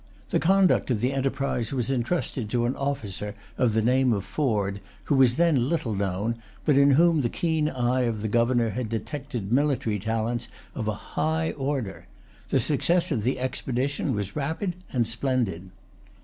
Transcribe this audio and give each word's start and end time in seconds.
The 0.31 0.39
conduct 0.39 0.89
of 0.89 0.99
the 0.99 1.13
enterprise 1.13 1.71
was 1.71 1.91
intrusted 1.91 2.49
to 2.49 2.65
an 2.65 2.75
officer 2.75 3.35
of 3.55 3.73
the 3.75 3.83
name 3.83 4.13
of 4.13 4.25
Forde, 4.25 4.79
who 5.03 5.13
was 5.15 5.35
then 5.35 5.69
little 5.69 5.93
known, 5.93 6.37
but 6.65 6.75
in 6.75 6.93
whom 6.97 7.21
the 7.21 7.29
keen 7.29 7.69
eye 7.69 8.01
of 8.09 8.23
the 8.23 8.27
governor 8.27 8.71
had 8.71 8.89
detected 8.89 9.51
military 9.51 9.99
talents 9.99 10.47
of 10.73 10.87
a 10.87 10.95
high 11.13 11.51
order. 11.51 12.07
The 12.49 12.59
success 12.59 13.11
of 13.11 13.21
the 13.23 13.37
expedition 13.37 14.15
was 14.15 14.35
rapid 14.35 14.73
and 14.91 15.07
splendid. 15.07 15.69